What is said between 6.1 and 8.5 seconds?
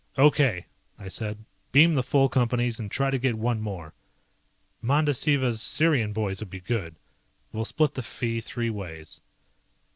boys would be good. We'll split the fee